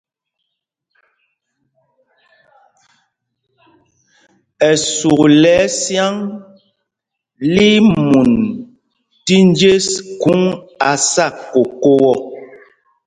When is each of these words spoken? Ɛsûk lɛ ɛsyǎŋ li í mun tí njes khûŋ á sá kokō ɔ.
Ɛsûk 4.69 5.19
lɛ 5.41 5.53
ɛsyǎŋ 5.65 6.15
li 7.53 7.67
í 7.77 7.85
mun 8.07 8.31
tí 9.25 9.35
njes 9.49 9.87
khûŋ 10.21 10.41
á 10.89 10.91
sá 11.11 11.25
kokō 11.51 11.91
ɔ. 12.13 12.13